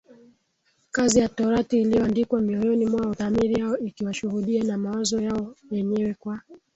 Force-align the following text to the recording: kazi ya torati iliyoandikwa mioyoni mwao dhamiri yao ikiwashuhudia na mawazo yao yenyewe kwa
kazi 0.91 1.19
ya 1.19 1.29
torati 1.29 1.81
iliyoandikwa 1.81 2.41
mioyoni 2.41 2.85
mwao 2.85 3.13
dhamiri 3.13 3.53
yao 3.59 3.77
ikiwashuhudia 3.77 4.63
na 4.63 4.77
mawazo 4.77 5.21
yao 5.21 5.55
yenyewe 5.71 6.13
kwa 6.13 6.41